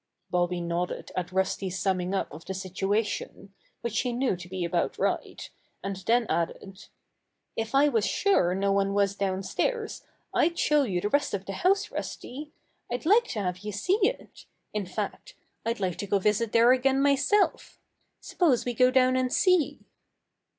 [0.31, 4.97] Bobby nodded at Rusty's summing up of the situation, which he knew to be about
[4.97, 5.47] right,
[5.83, 6.87] and then added:
[7.55, 10.01] "If I was sure no one was downstairs,
[10.33, 12.51] I'd show you the rest of the house, Rusty.
[12.91, 14.47] I'd like to have you see it.
[14.73, 15.35] In fact,
[15.67, 17.77] I'd like to visit there again myself.
[18.21, 19.85] Suppose we go down and see."